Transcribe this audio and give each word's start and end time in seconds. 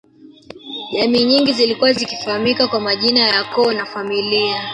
Jamii 0.93 1.25
nyingi 1.25 1.53
zilikuwa 1.53 1.91
zikifahamika 1.91 2.67
kwa 2.67 2.79
majina 2.79 3.19
ya 3.19 3.43
Koo 3.43 3.73
na 3.73 3.85
familia 3.85 4.69